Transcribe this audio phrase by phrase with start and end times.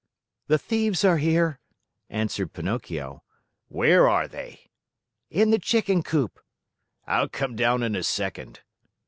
[0.47, 1.59] "The thieves are here,"
[2.09, 3.21] answered Pinocchio.
[3.67, 4.71] "Where are they?"
[5.29, 6.39] "In the chicken coop."
[7.05, 8.61] "I'll come down in a second."